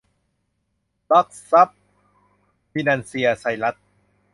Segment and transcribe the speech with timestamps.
[1.07, 1.79] หลักทรัพย์
[2.71, 3.75] ฟินันเซีย ไซรัส